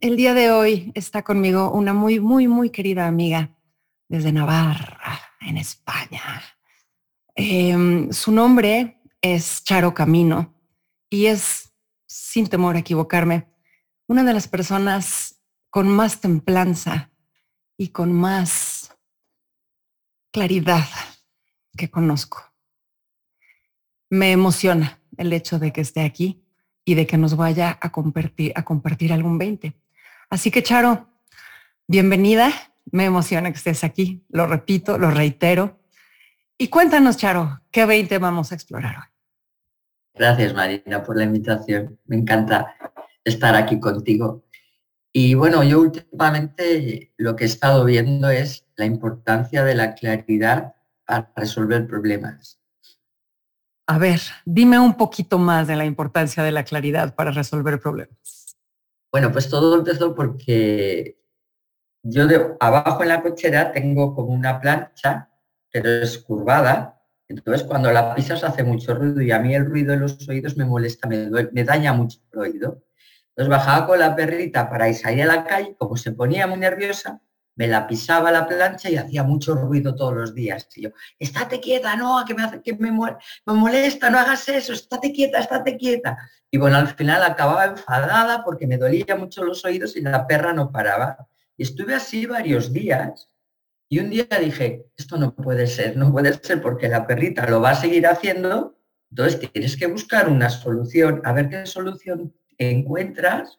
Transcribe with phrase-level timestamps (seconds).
[0.00, 3.50] el día de hoy está conmigo una muy, muy, muy querida amiga
[4.08, 6.42] desde Navarra, en España.
[7.34, 10.54] Em, su nombre es Charo Camino
[11.10, 11.72] y es,
[12.06, 13.48] sin temor a equivocarme,
[14.06, 17.10] una de las personas con más templanza
[17.76, 18.96] y con más
[20.32, 20.86] claridad
[21.76, 22.42] que conozco.
[24.08, 26.42] Me emociona el hecho de que esté aquí
[26.84, 29.74] y de que nos vaya a compartir, a compartir algún 20.
[30.30, 31.08] Así que, Charo,
[31.88, 32.52] bienvenida.
[32.92, 34.24] Me emociona que estés aquí.
[34.28, 35.80] Lo repito, lo reitero.
[36.56, 39.04] Y cuéntanos, Charo, ¿qué 20 vamos a explorar hoy?
[40.14, 41.98] Gracias, Marina, por la invitación.
[42.06, 42.76] Me encanta
[43.24, 44.44] estar aquí contigo.
[45.12, 50.74] Y bueno, yo últimamente lo que he estado viendo es la importancia de la claridad
[51.04, 52.60] para resolver problemas.
[53.88, 58.39] A ver, dime un poquito más de la importancia de la claridad para resolver problemas.
[59.12, 61.18] Bueno, pues todo empezó porque
[62.02, 65.30] yo de, abajo en la cochera tengo como una plancha,
[65.70, 67.02] pero es curvada.
[67.28, 70.56] Entonces cuando la pisas hace mucho ruido y a mí el ruido en los oídos
[70.56, 72.82] me molesta, me, me daña mucho el oído.
[73.30, 76.58] Entonces bajaba con la perrita para ir salir a la calle, como se ponía muy
[76.58, 77.20] nerviosa,
[77.56, 80.68] me la pisaba la plancha y hacía mucho ruido todos los días.
[80.76, 84.72] Y yo, estate quieta, no, que me, hace, que me, me molesta, no hagas eso,
[84.72, 86.16] estate quieta, estate quieta.
[86.50, 90.52] Y bueno, al final acababa enfadada porque me dolía mucho los oídos y la perra
[90.52, 91.28] no paraba.
[91.56, 93.28] Y estuve así varios días.
[93.88, 97.60] Y un día dije, esto no puede ser, no puede ser porque la perrita lo
[97.60, 98.78] va a seguir haciendo.
[99.10, 103.58] Entonces tienes que buscar una solución, a ver qué solución encuentras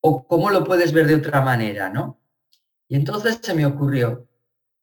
[0.00, 2.20] o cómo lo puedes ver de otra manera, ¿no?
[2.88, 4.26] Y entonces se me ocurrió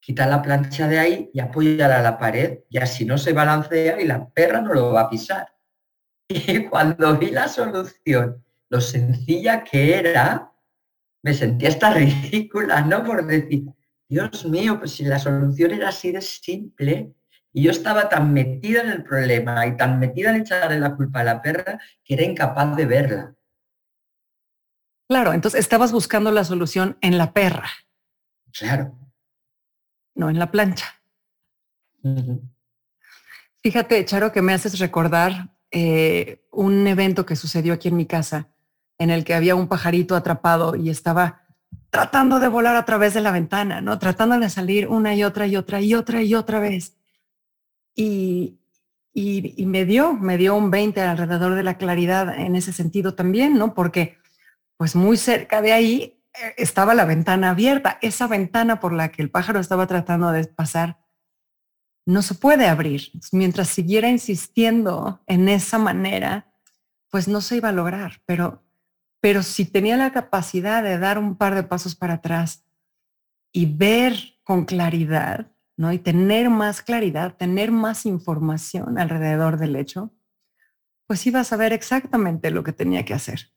[0.00, 4.00] quitar la plancha de ahí y apoyarla a la pared y así no se balancea
[4.00, 5.52] y la perra no lo va a pisar.
[6.28, 10.52] Y cuando vi la solución, lo sencilla que era,
[11.22, 13.04] me sentía hasta ridícula, ¿no?
[13.04, 13.66] Por decir,
[14.08, 17.12] Dios mío, pues si la solución era así de simple
[17.52, 21.20] y yo estaba tan metida en el problema y tan metida en echarle la culpa
[21.20, 23.34] a la perra que era incapaz de verla.
[25.08, 27.70] Claro, entonces estabas buscando la solución en la perra.
[28.58, 28.94] Claro.
[30.14, 30.86] No en la plancha.
[33.62, 38.48] Fíjate, Charo, que me haces recordar eh, un evento que sucedió aquí en mi casa,
[38.98, 41.42] en el que había un pajarito atrapado y estaba
[41.90, 43.98] tratando de volar a través de la ventana, ¿no?
[43.98, 46.96] Tratando de salir una y otra y otra y otra y otra vez.
[47.94, 48.58] Y,
[49.12, 53.14] y, y, me dio, me dio un 20 alrededor de la claridad en ese sentido
[53.14, 53.74] también, ¿no?
[53.74, 54.18] Porque
[54.76, 56.15] pues muy cerca de ahí
[56.56, 57.98] estaba la ventana abierta.
[58.02, 60.98] Esa ventana por la que el pájaro estaba tratando de pasar
[62.06, 63.10] no se puede abrir.
[63.32, 66.52] Mientras siguiera insistiendo en esa manera,
[67.10, 68.22] pues no se iba a lograr.
[68.24, 68.64] Pero,
[69.20, 72.64] pero si tenía la capacidad de dar un par de pasos para atrás
[73.52, 75.92] y ver con claridad, ¿no?
[75.92, 80.12] Y tener más claridad, tener más información alrededor del hecho,
[81.06, 83.52] pues iba a saber exactamente lo que tenía que hacer.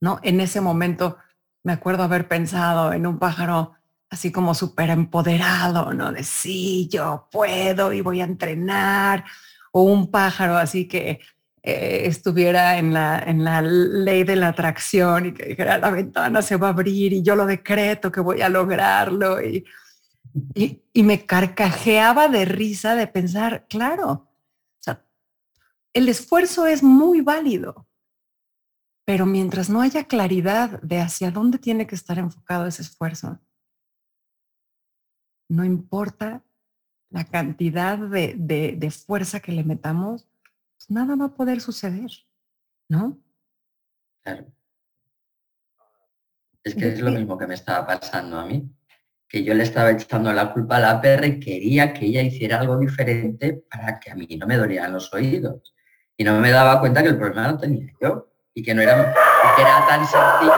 [0.00, 0.20] ¿No?
[0.22, 1.16] En ese momento
[1.66, 3.74] me acuerdo haber pensado en un pájaro
[4.08, 6.12] así como súper empoderado, ¿no?
[6.12, 9.24] De sí, yo puedo y voy a entrenar.
[9.72, 11.18] O un pájaro así que
[11.64, 16.40] eh, estuviera en la, en la ley de la atracción y que dijera, la ventana
[16.40, 19.42] se va a abrir y yo lo decreto que voy a lograrlo.
[19.42, 19.64] Y,
[20.54, 24.28] y, me carcajeaba de risa de pensar, claro,
[25.92, 27.88] el esfuerzo es muy válido.
[29.06, 33.38] Pero mientras no haya claridad de hacia dónde tiene que estar enfocado ese esfuerzo,
[35.48, 36.42] no importa
[37.10, 40.26] la cantidad de, fuerza que le metamos,
[40.76, 42.10] pues nada va a poder suceder,
[42.88, 43.16] ¿no?
[44.24, 44.52] Claro.
[46.64, 48.68] Es que es lo mismo que me estaba pasando a mí,
[49.28, 52.58] que yo le estaba echando la culpa a la perra y quería que ella hiciera
[52.58, 55.72] algo diferente para que a mí no me dolieran los oídos.
[56.16, 59.14] Y no me daba cuenta que el problema lo tenía yo y que no era,
[59.54, 60.52] que era tan sencillo,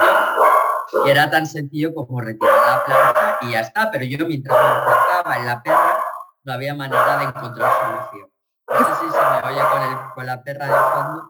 [1.05, 4.69] que era tan sencillo como retirar la plancha y ya está, pero yo mientras me
[4.69, 6.05] enfocaba en la perra
[6.45, 8.31] no había manera de encontrar solución.
[8.69, 11.29] No sé si se me oye con, el, con la perra de fondo.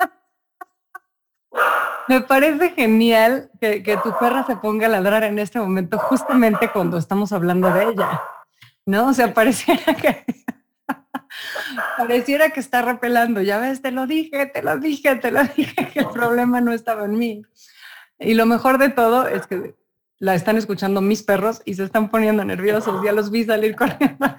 [2.09, 6.99] Me parece genial que, tu perra se ponga a ladrar en este momento, justamente cuando
[6.99, 8.23] estamos hablando de ella.
[8.85, 9.09] ¿No?
[9.09, 10.25] O sea, pareciera que
[11.97, 13.41] pareciera que está repelando.
[13.41, 16.73] Ya ves, te lo dije, te lo dije, te lo dije, que el problema no
[16.73, 17.43] estaba en mí.
[18.19, 19.77] Y lo mejor de todo es que
[20.19, 23.03] la están escuchando mis perros y se están poniendo nerviosos.
[23.05, 24.37] Ya los vi salir corriendo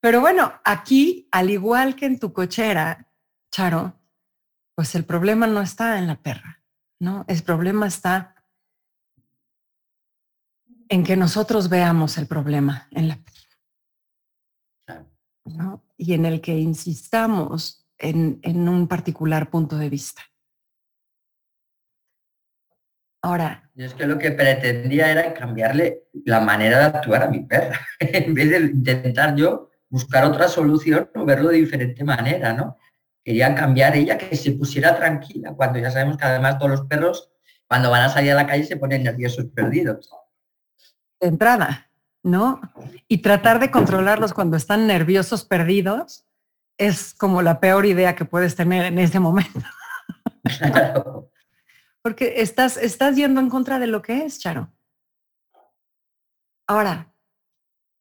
[0.00, 3.08] Pero bueno, aquí, al igual que en tu cochera,
[3.50, 4.00] Charo,
[4.74, 6.62] pues el problema no está en la perra,
[6.98, 7.24] ¿no?
[7.28, 8.34] El problema está
[10.88, 13.31] en que nosotros veamos el problema en la perra.
[15.44, 15.84] ¿No?
[15.96, 20.22] Y en el que insistamos en, en un particular punto de vista.
[23.24, 23.70] Ahora.
[23.74, 27.80] Yo es que lo que pretendía era cambiarle la manera de actuar a mi perra,
[28.00, 32.78] en vez de intentar yo buscar otra solución o verlo de diferente manera, ¿no?
[33.24, 37.30] Quería cambiar ella, que se pusiera tranquila, cuando ya sabemos que además todos los perros,
[37.68, 40.10] cuando van a salir a la calle, se ponen nerviosos perdidos.
[41.20, 41.91] De entrada,
[42.22, 42.60] ¿no?
[43.08, 46.26] Y tratar de controlarlos cuando están nerviosos perdidos
[46.78, 49.60] es como la peor idea que puedes tener en ese momento.
[50.42, 51.30] Claro.
[52.02, 54.72] Porque estás, estás yendo en contra de lo que es, Charo.
[56.66, 57.14] Ahora,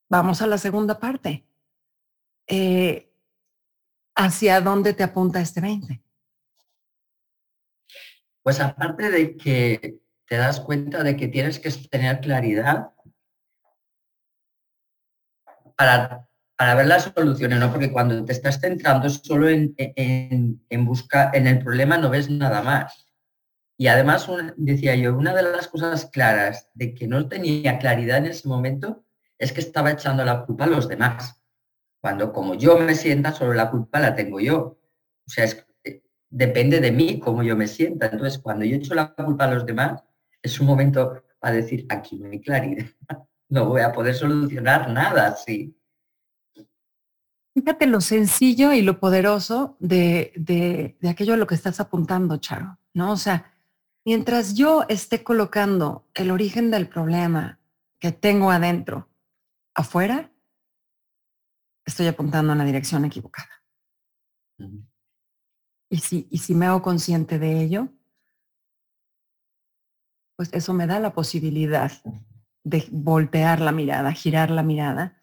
[0.10, 1.46] vamos a la segunda parte.
[2.48, 3.14] Eh,
[4.16, 6.02] ¿Hacia dónde te apunta este 20?
[8.42, 12.94] Pues aparte de que te das cuenta de que tienes que tener claridad
[15.82, 17.72] para, para ver las soluciones, ¿no?
[17.72, 22.30] Porque cuando te estás centrando solo en, en, en buscar, en el problema no ves
[22.30, 23.08] nada más.
[23.80, 28.28] Y además, decía yo, una de las cosas claras de que no tenía claridad en
[28.28, 29.04] ese momento
[29.40, 31.42] es que estaba echando la culpa a los demás.
[32.00, 34.78] Cuando como yo me sienta, solo la culpa la tengo yo.
[35.26, 35.46] O sea,
[35.84, 38.06] eh, depende de mí cómo yo me sienta.
[38.06, 40.04] Entonces, cuando yo echo la culpa a los demás,
[40.44, 42.86] es un momento para decir, aquí no hay claridad.
[43.52, 45.78] No voy a poder solucionar nada así.
[47.54, 52.38] Fíjate lo sencillo y lo poderoso de, de, de aquello a lo que estás apuntando,
[52.38, 53.12] Charo, ¿no?
[53.12, 53.52] O sea,
[54.04, 57.60] Mientras yo esté colocando el origen del problema
[58.00, 59.10] que tengo adentro
[59.76, 60.32] afuera,
[61.86, 63.64] estoy apuntando en la dirección equivocada.
[65.90, 67.90] Y si, y si me hago consciente de ello,
[70.36, 71.92] pues eso me da la posibilidad
[72.64, 75.18] de voltear la mirada, girar la mirada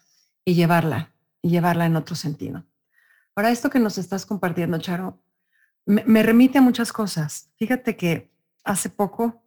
[0.45, 1.13] y llevarla,
[1.43, 2.65] y llevarla en otro sentido.
[3.35, 5.23] Ahora, esto que nos estás compartiendo, Charo,
[5.87, 7.51] me, remite a muchas cosas.
[7.57, 8.31] Fíjate que
[8.65, 9.43] hace poco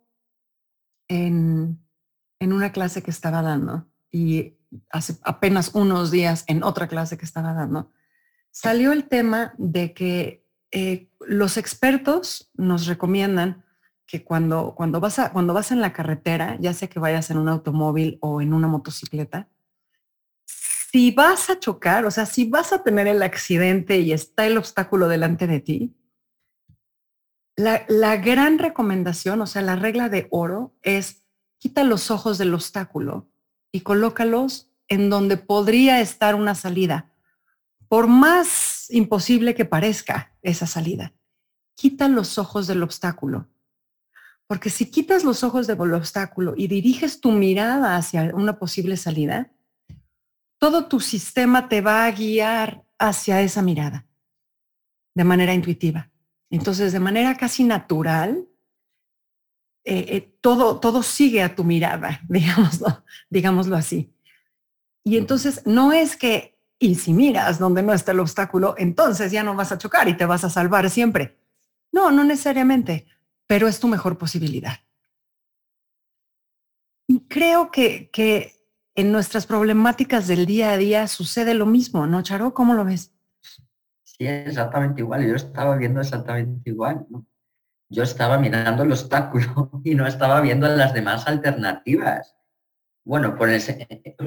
[1.07, 1.79] en,
[2.39, 4.57] una clase que estaba dando y
[4.89, 7.91] hace apenas unos días en otra clase que estaba dando,
[8.49, 13.63] salió el tema de que eh, los expertos nos recomiendan
[14.11, 17.37] que cuando, cuando, vas a, cuando vas en la carretera, ya sea que vayas en
[17.37, 19.47] un automóvil o en una motocicleta,
[20.45, 24.57] si vas a chocar, o sea, si vas a tener el accidente y está el
[24.57, 25.95] obstáculo delante de ti,
[27.55, 31.23] la, gran recomendación, o sea, la regla de oro es
[31.57, 33.29] quita los ojos del obstáculo
[33.71, 37.13] y colócalos en donde podría estar una salida.
[37.87, 41.13] Por más imposible que parezca esa salida,
[41.75, 43.47] quita los ojos del obstáculo.
[44.51, 49.49] Porque si quitas los ojos del obstáculo y diriges tu mirada hacia una posible salida,
[50.57, 54.05] todo tu sistema te va a guiar hacia esa mirada
[55.15, 56.11] de manera intuitiva.
[56.49, 58.45] Entonces, de manera casi natural,
[59.85, 64.13] eh, eh, todo, todo sigue a tu mirada, digámoslo, digámoslo así.
[65.05, 69.43] Y entonces no es que, y si miras donde no está el obstáculo, entonces ya
[69.43, 71.39] no vas a chocar y te vas a salvar siempre.
[71.93, 73.07] No, no necesariamente,
[73.51, 74.75] pero es tu mejor posibilidad.
[77.05, 78.65] Y creo que, que
[78.95, 82.53] en nuestras problemáticas del día a día sucede lo mismo, ¿no, Charo?
[82.53, 83.13] ¿Cómo lo ves?
[84.19, 85.27] exactamente igual.
[85.27, 87.05] Yo estaba viendo exactamente igual.
[87.89, 92.37] Yo estaba mirando el obstáculo y no estaba viendo las demás alternativas.
[93.03, 93.49] Bueno, por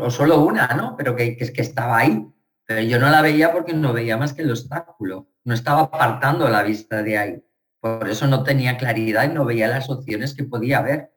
[0.02, 0.96] o solo una, ¿no?
[0.98, 2.30] Pero que, que, que estaba ahí.
[2.66, 5.30] Pero yo no la veía porque no veía más que el obstáculo.
[5.44, 7.44] No estaba apartando la vista de ahí.
[7.84, 11.12] Por eso no tenía claridad y no veía las opciones que podía haber.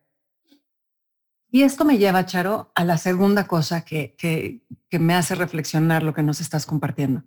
[1.49, 6.03] Y esto me lleva, Charo, a la segunda cosa que, que, que me hace reflexionar
[6.03, 7.23] lo que nos estás compartiendo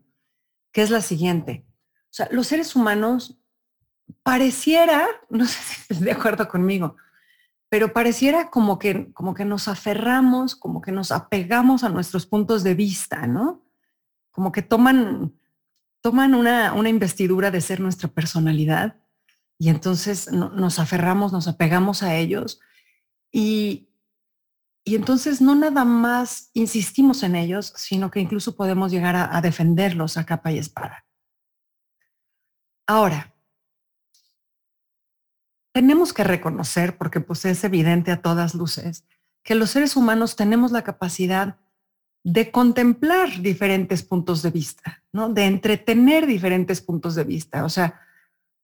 [0.72, 1.64] que es la siguiente.
[2.04, 3.38] O sea, los seres humanos
[4.22, 6.96] pareciera, no sé si estás de acuerdo conmigo,
[7.68, 12.64] pero pareciera como que, como que nos aferramos, como que nos apegamos a nuestros puntos
[12.64, 13.64] de vista, ¿no?
[14.32, 15.34] Como que toman,
[16.00, 18.96] toman una, una investidura de ser nuestra personalidad
[19.60, 22.60] y entonces nos aferramos, nos apegamos a ellos
[23.30, 23.90] y,
[24.84, 29.42] y entonces no nada más insistimos en ellos, sino que incluso podemos llegar a, a
[29.42, 31.04] defenderlos a capa y espada.
[32.86, 33.34] Ahora,
[35.74, 39.04] tenemos que reconocer, porque pues es evidente a todas luces,
[39.42, 41.58] que los seres humanos tenemos la capacidad
[42.24, 45.28] de contemplar diferentes puntos de vista, ¿no?
[45.28, 47.66] De entretener diferentes puntos de vista.
[47.66, 48.00] O sea,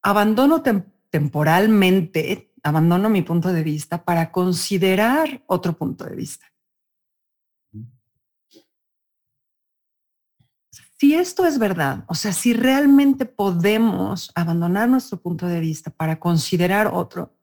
[0.07, 0.63] abandono
[1.11, 6.47] temporalmente, abandono mi punto de vista para considerar otro punto de vista.
[10.97, 16.21] Si esto es verdad, o sea, si realmente podemos abandonar nuestro punto de vista para
[16.21, 17.37] considerar otro,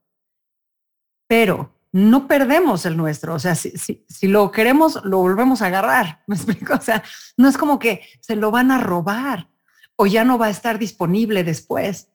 [1.28, 3.36] pero no perdemos el nuestro.
[3.36, 6.24] O sea, si, si, lo queremos, lo volvemos a agarrar.
[6.28, 6.76] ¿Me explico?
[6.76, 7.04] O sea,
[7.36, 9.50] no es como que se lo van a robar
[9.98, 12.13] o ya no va a estar disponible después.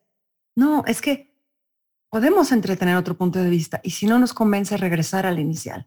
[0.58, 1.32] No, es que
[2.10, 5.86] podemos entretener otro punto de vista y si no nos convence regresar al inicial.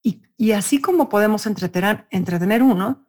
[0.00, 3.04] Y, así como podemos entretener, entretener uno,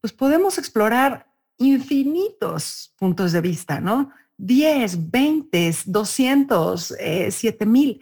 [0.00, 4.10] pues podemos explorar infinitos puntos de vista, ¿no?
[4.38, 6.94] 10, 20, 200,
[7.30, 8.00] 7000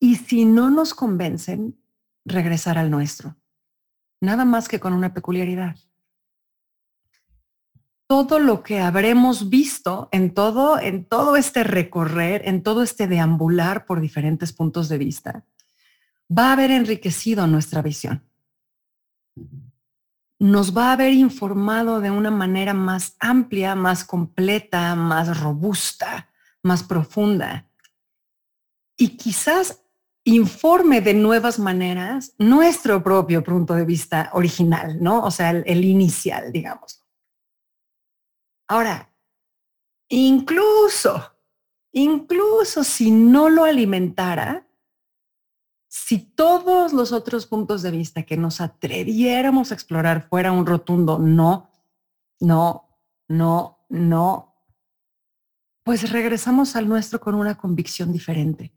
[0.00, 1.78] y si no nos convencen,
[2.24, 3.36] regresar al nuestro.
[4.22, 5.76] Nada más que con una peculiaridad.
[8.10, 13.86] Todo lo que habremos visto en todo, en todo este recorrer, en todo este deambular
[13.86, 15.44] por diferentes puntos de vista,
[16.28, 18.24] va a haber enriquecido nuestra visión.
[20.40, 26.30] Nos va a haber informado de una manera más amplia, más completa, más robusta,
[26.64, 27.68] más profunda.
[28.96, 29.84] Y quizás
[30.24, 35.22] informe de nuevas maneras nuestro propio punto de vista original, ¿no?
[35.22, 36.99] O sea, el, inicial, digamos.
[38.70, 39.12] Ahora,
[40.08, 41.34] incluso,
[41.92, 44.68] incluso si no lo alimentara,
[45.88, 51.18] si todos los otros puntos de vista que nos atreviéramos a explorar fuera un rotundo
[51.18, 51.68] no,
[52.38, 52.96] no,
[53.26, 54.54] no, no,
[55.82, 58.72] pues regresamos al nuestro con una convicción diferente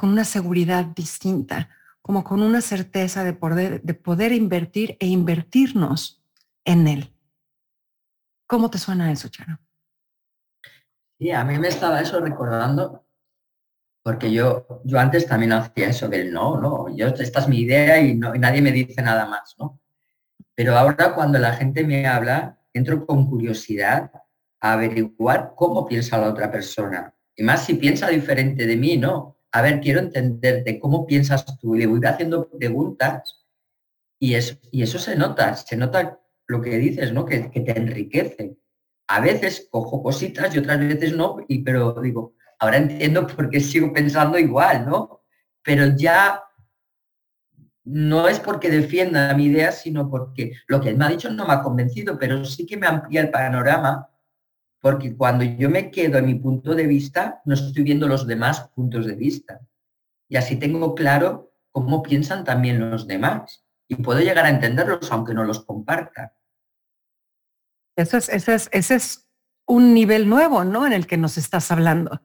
[0.00, 1.68] con una seguridad distinta,
[2.00, 6.24] como con una certeza de poder, de poder invertir e invertirnos
[6.64, 7.14] en él.
[8.50, 9.60] ¿Cómo te suena eso, Charo?
[11.16, 13.06] Sí, a mí me estaba eso recordando,
[14.02, 18.00] porque yo, yo antes también hacía eso del no, no, yo, esta es mi idea
[18.00, 19.80] y, no, y nadie me dice nada más, ¿no?
[20.56, 24.10] Pero ahora cuando la gente me habla, entro con curiosidad
[24.60, 27.14] a averiguar cómo piensa la otra persona.
[27.36, 29.36] Y más si piensa diferente de mí, ¿no?
[29.52, 31.74] a ver, quiero entenderte, ¿cómo piensas tú?
[31.76, 33.44] Y le voy haciendo preguntas
[34.18, 37.24] y eso, y eso se nota, se nota lo que dices, ¿no?
[37.24, 38.56] Que, te enriquece.
[39.06, 43.60] A veces cojo cositas y otras veces no, y, pero digo, ahora entiendo por qué
[43.60, 45.22] sigo pensando igual, ¿no?
[45.62, 46.42] Pero ya
[47.84, 51.46] no es porque defienda mi idea, sino porque lo que él me ha dicho no
[51.46, 54.08] me ha convencido, pero sí que me amplía el panorama
[54.80, 58.70] porque cuando yo me quedo en mi punto de vista, no estoy viendo los demás
[58.74, 59.60] puntos de vista.
[60.28, 63.64] Y así tengo claro cómo piensan también los demás.
[63.86, 66.34] Y puedo llegar a entenderlos aunque no los comparta.
[67.96, 69.28] Eso es, ese, es, ese es
[69.66, 70.86] un nivel nuevo, ¿no?
[70.86, 72.22] En el que nos estás hablando.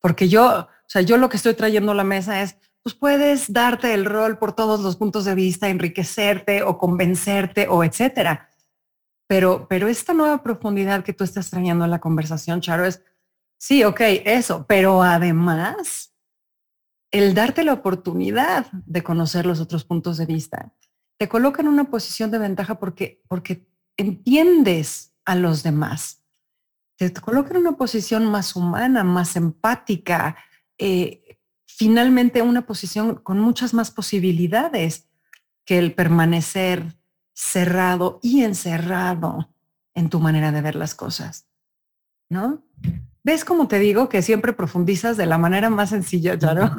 [0.00, 3.52] Porque yo, o sea, yo lo que estoy trayendo a la mesa es, pues puedes
[3.52, 8.48] darte el rol por todos los puntos de vista, enriquecerte o convencerte o etcétera
[9.28, 13.04] pero, pero esta nueva profundidad que tú estás trayendo en la conversación, Charo, es,
[13.58, 16.14] sí, ok, eso, pero además,
[17.12, 20.72] el darte la oportunidad de conocer los otros puntos de vista,
[21.18, 23.67] te coloca en una posición de ventaja porque, porque
[23.98, 26.24] entiendes a los demás.
[26.96, 30.36] Te, coloca en una posición más humana, más empática,
[30.78, 35.06] eh, finalmente una posición con muchas más posibilidades
[35.66, 36.96] que el permanecer
[37.34, 39.54] cerrado y encerrado
[39.94, 41.46] en tu manera de ver las cosas,
[42.30, 42.64] ¿no?
[43.22, 46.70] ¿Ves cómo te digo que siempre profundizas de la manera más sencilla, Charo?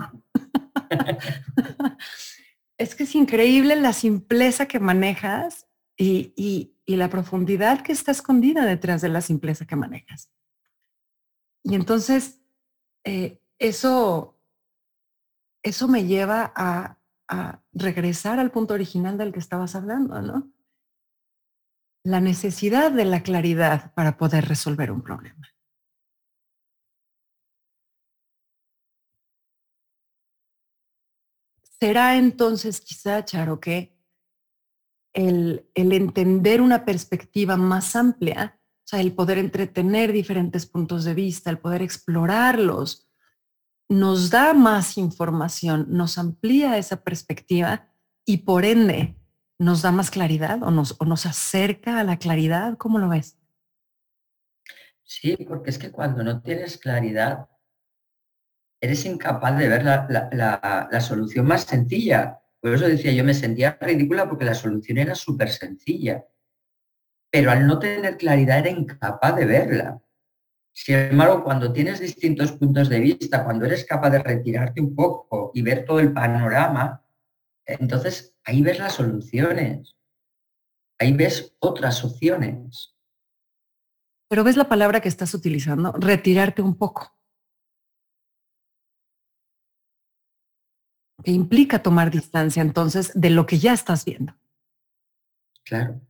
[2.77, 9.01] es que es increíble la simpleza que manejas y, la profundidad que está escondida detrás
[9.01, 10.31] de la simpleza que manejas.
[11.63, 12.41] Y entonces,
[13.03, 14.39] eh, eso,
[15.63, 20.51] eso me lleva a, a regresar al punto original del que estabas hablando, ¿no?
[22.03, 25.48] La necesidad de la claridad para poder resolver un problema.
[31.79, 33.98] Será entonces quizá, Charo, que
[35.19, 38.59] el, entender una perspectiva más amplia
[38.89, 43.07] sea, el poder entretener diferentes puntos de vista, el poder explorarlos,
[43.88, 47.88] nos da más información, nos amplía esa perspectiva
[48.25, 49.15] y por ende
[49.59, 52.77] nos da más claridad o nos, o nos acerca a la claridad.
[52.77, 53.38] ¿Cómo lo ves?
[55.03, 57.47] Sí, porque es que cuando no tienes claridad,
[58.81, 62.39] eres incapaz de ver la, solución más sencilla.
[62.61, 66.25] Por eso decía, yo me sentía ridícula porque la solución era súper sencilla.
[67.31, 70.01] Pero al no tener claridad era incapaz de verla.
[70.73, 75.51] Sin embargo, cuando tienes distintos puntos de vista, cuando eres capaz de retirarte un poco
[75.53, 77.03] y ver todo el panorama,
[77.65, 79.95] entonces ahí ves las soluciones.
[80.99, 82.95] Ahí ves otras opciones.
[84.27, 87.18] Pero ves la palabra que estás utilizando, retirarte un poco.
[91.23, 94.35] Que implica tomar distancia entonces de lo que ya estás viendo.
[95.65, 96.01] Claro.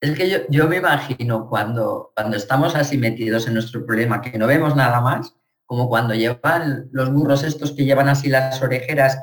[0.00, 4.38] Es que yo, yo, me imagino cuando, cuando estamos así metidos en nuestro problema, que
[4.38, 5.34] no vemos nada más,
[5.64, 9.18] como cuando llevan los burros estos que llevan así las orejeras,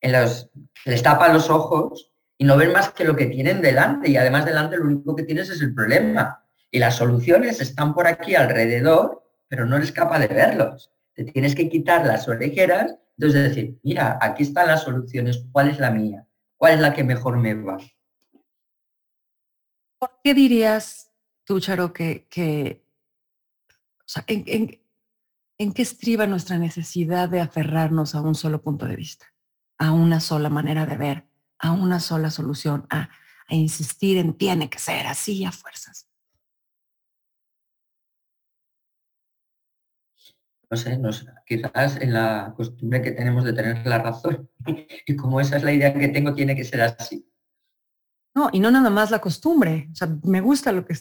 [0.00, 0.50] en los,
[0.84, 4.46] les tapan los ojos y no ven más que lo que tienen delante y además
[4.46, 6.44] delante lo único que tienes es el problema.
[6.70, 10.90] Y las soluciones están por aquí alrededor, pero no eres capaz de verlos.
[11.12, 15.78] Te tienes que quitar las orejeras, entonces decir, mira, aquí están las soluciones, ¿cuál es
[15.78, 16.26] la mía?
[16.56, 17.78] ¿Cuál es la que mejor me va?
[19.98, 21.12] ¿Por qué dirías
[21.44, 22.26] tú, Charo, que,
[24.26, 24.80] en,
[25.58, 29.26] en qué estriba nuestra necesidad de aferrarnos a un solo punto de vista,
[29.78, 31.30] a una sola manera de ver?
[31.60, 33.10] a una sola solución, a,
[33.48, 36.08] insistir en tiene que ser así a fuerzas.
[40.70, 41.10] No sé, no
[41.44, 44.48] quizás en la costumbre que tenemos de tener la razón
[45.06, 47.28] y como esa es la idea que tengo, tiene que ser así.
[48.36, 49.88] No, y no nada más la costumbre.
[49.90, 50.94] O sea, me gusta lo que,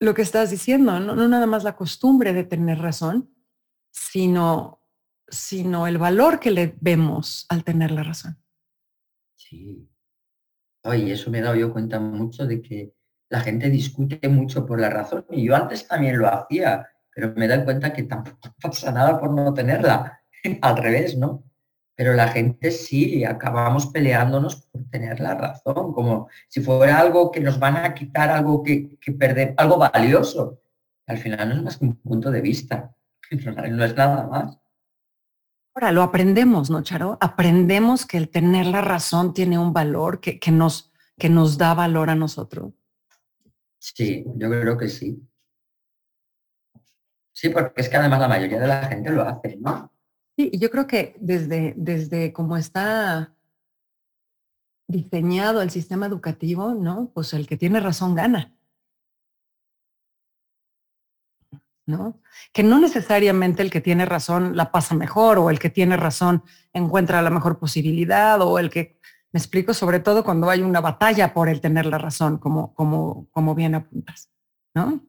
[0.00, 3.32] lo que estás diciendo, no, no nada más la costumbre de tener razón,
[3.92, 4.82] sino,
[5.28, 8.42] sino el valor que le vemos al tener la razón.
[9.36, 9.88] Sí.
[10.82, 12.94] Oye, eso me he dado yo cuenta mucho de que
[13.28, 15.24] la gente discute mucho por la razón.
[15.30, 19.32] Y yo antes también lo hacía, pero me doy cuenta que tampoco pasa nada por
[19.32, 20.20] no tenerla.
[20.60, 21.42] Al revés, ¿no?
[21.96, 27.40] Pero la gente sí, acabamos peleándonos por tener la razón, como si fuera algo que
[27.40, 30.60] nos van a quitar, algo que, que perder, algo valioso.
[31.06, 32.94] Al final no es más que un punto de vista,
[33.70, 34.58] no es nada más.
[35.74, 37.16] Ahora lo aprendemos, ¿no, Charo?
[37.22, 42.10] Aprendemos que el tener la razón tiene un valor que, nos, que nos da valor
[42.10, 42.74] a nosotros.
[43.78, 45.26] Sí, yo creo que sí.
[47.36, 49.92] Sí, porque es que además la mayoría de la gente lo hace, ¿no?
[50.38, 53.34] Sí, yo creo que desde, desde cómo está
[54.88, 57.10] diseñado el sistema educativo, ¿no?
[57.12, 58.54] Pues el que tiene razón gana.
[61.84, 62.20] ¿no?
[62.54, 66.42] Que no necesariamente el que tiene razón la pasa mejor o el que tiene razón
[66.72, 68.98] encuentra la mejor posibilidad o el que,
[69.30, 73.28] me explico, sobre todo cuando hay una batalla por el tener la razón, como, como,
[73.30, 74.30] como bien apuntas,
[74.74, 75.02] ¿no?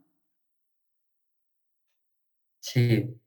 [2.68, 3.18] Sí.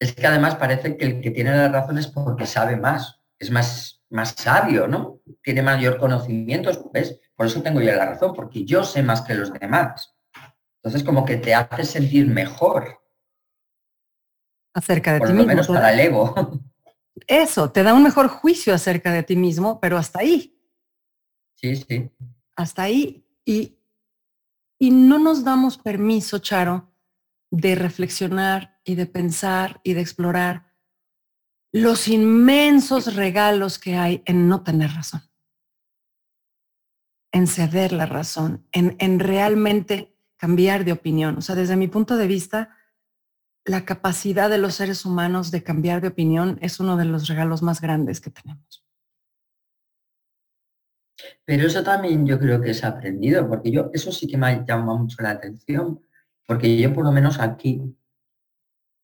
[0.00, 3.50] Es que además parece que el que tiene la razón es porque sabe más, es
[3.50, 5.20] más, más sabio, ¿no?
[5.42, 7.20] Tiene mayor conocimiento, ¿ves?
[7.34, 10.16] Por eso tengo yo la razón, porque yo sé más que los demás.
[10.76, 13.02] Entonces, como que te hace sentir mejor.
[14.72, 16.34] Acerca de Por ti lo menos para el ego.
[17.26, 20.56] Eso, te da un mejor juicio acerca de ti mismo, pero hasta ahí.
[21.56, 22.08] Sí, sí.
[22.54, 23.26] Hasta ahí.
[23.44, 23.76] Y,
[24.78, 26.88] y no nos damos permiso, Charo,
[27.50, 30.72] de reflexionar y de pensar y de explorar
[31.72, 35.22] los inmensos regalos que hay en no tener razón,
[37.32, 41.36] en ceder la razón, en, en realmente cambiar de opinión.
[41.38, 42.76] O sea, desde mi punto de vista,
[43.64, 47.62] la capacidad de los seres humanos de cambiar de opinión es uno de los regalos
[47.62, 48.84] más grandes que tenemos.
[51.44, 54.96] Pero eso también yo creo que es aprendido, porque yo, eso sí que me llama
[54.96, 56.00] mucho la atención,
[56.48, 57.94] porque yo por lo menos aquí,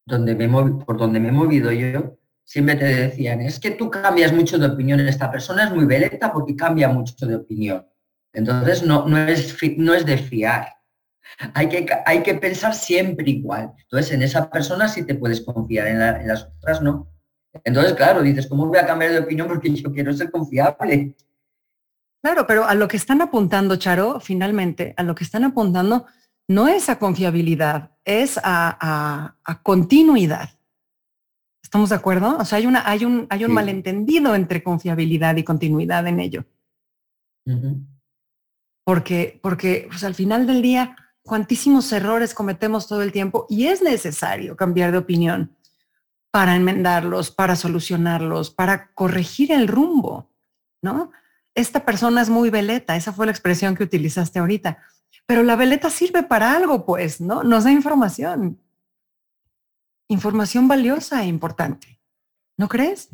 [0.07, 4.33] donde me por donde me he movido yo, siempre te decían, es que tú cambias
[4.33, 7.87] mucho de opinión, esta persona es muy veleta porque cambia mucho de opinión.
[8.33, 10.68] Entonces no, no, es, no es de fiar.
[11.52, 13.72] Hay que, hay que pensar siempre igual.
[13.78, 17.09] Entonces, en esa persona sí te puedes confiar, en, las otras no.
[17.62, 19.48] Entonces, claro, dices, ¿cómo voy a cambiar de opinión?
[19.48, 21.14] Porque yo quiero ser confiable.
[22.22, 26.07] Claro, pero a lo que están apuntando, Charo, finalmente, a lo que están apuntando
[26.48, 30.50] no es a confiabilidad, es a, continuidad.
[31.62, 32.37] ¿Estamos de acuerdo?
[32.38, 36.44] O sea, hay, una, hay, un, hay un malentendido entre confiabilidad y continuidad en ello.
[38.85, 43.83] porque, porque pues, al final del día, cuantísimos errores cometemos todo el tiempo y es
[43.83, 45.57] necesario cambiar de opinión
[46.30, 50.30] para enmendarlos, para solucionarlos, para corregir el rumbo,
[50.83, 51.12] ¿no?
[51.54, 54.78] Esta persona es muy veleta, esa fue la expresión que utilizaste ahorita,
[55.26, 57.42] pero la veleta sirve para algo, pues, ¿no?
[57.42, 58.60] Nos da información,
[60.08, 62.00] información valiosa e importante,
[62.56, 63.10] ¿no crees?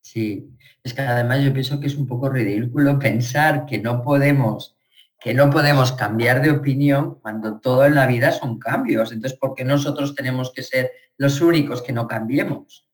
[0.00, 4.78] Sí, es que además yo pienso que es un poco ridículo pensar que no podemos
[5.20, 9.10] que no podemos cambiar de opinión cuando todo en la vida son cambios.
[9.10, 12.88] Entonces, ¿por qué nosotros tenemos que ser los únicos que no cambiemos?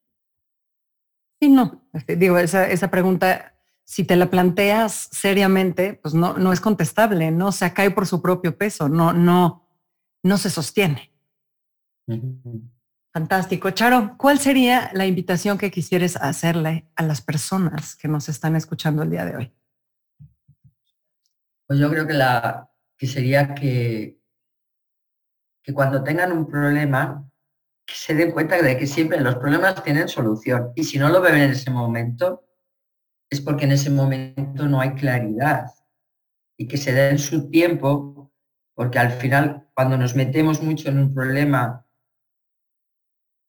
[1.40, 1.86] Sí, no.
[1.92, 3.53] Este, digo, esa, esa pregunta,
[3.84, 7.52] si te la planteas seriamente, pues no, no es contestable, ¿no?
[7.52, 9.68] Se cae por su propio peso, no, no,
[10.22, 11.12] no se sostiene.
[13.12, 13.70] Fantástico.
[13.70, 19.02] Charo, ¿cuál sería la invitación que quisieras hacerle a las personas que nos están escuchando
[19.02, 19.54] el día de hoy?
[21.66, 24.18] Pues yo creo que, la, que sería que,
[25.62, 27.30] que cuando tengan un problema,
[27.86, 30.72] que se den cuenta de que siempre los problemas tienen solución.
[30.74, 32.44] Y si no lo ven en ese momento,
[33.34, 35.66] es porque en ese momento no hay claridad.
[36.56, 38.32] Y que se den su tiempo,
[38.74, 41.84] porque al final, cuando nos metemos mucho en un problema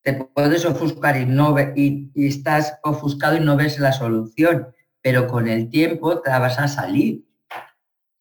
[0.02, 4.68] te puedes ofuscar y, no y, estás ofuscado y no ves la solución,
[5.02, 7.26] pero con el tiempo te vas a salir.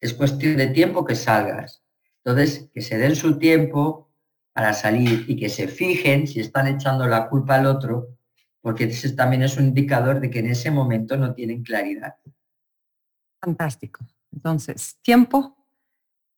[0.01, 1.84] Es cuestión de tiempo que salgas.
[2.23, 4.10] Entonces, que se den su tiempo
[4.51, 8.14] para salir y que se fijen si están echando la culpa al otro,
[8.65, 12.15] porque ese también es un indicador de que en ese momento no tienen claridad.
[13.39, 14.04] Fantástico.
[14.34, 15.56] Entonces, tiempo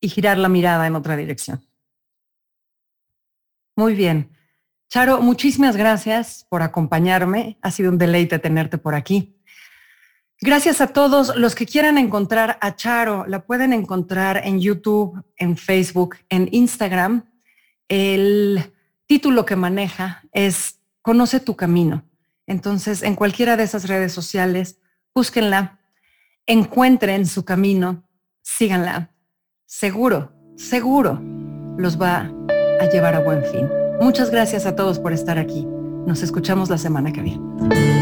[0.02, 1.66] y girar la mirada en otra dirección.
[3.78, 4.30] Muy bien.
[4.90, 7.58] Charo, muchísimas gracias por acompañarme.
[7.62, 9.42] Ha sido un deleite tenerte por aquí.
[10.42, 13.26] Gracias a todos los que quieran encontrar a Charo.
[13.26, 17.24] La pueden encontrar en YouTube, en Facebook, en Instagram.
[17.88, 18.74] El
[19.06, 22.04] título que maneja es Conoce tu camino.
[22.48, 24.80] Entonces, en cualquiera de esas redes sociales,
[25.14, 25.80] búsquenla,
[26.46, 28.10] encuentren su camino,
[28.42, 29.12] síganla.
[29.66, 31.22] Seguro, seguro
[31.78, 32.32] los va
[32.80, 33.70] a llevar a buen fin.
[34.00, 35.66] Muchas gracias a todos por estar aquí.
[36.06, 37.97] Nos escuchamos la semana que viene.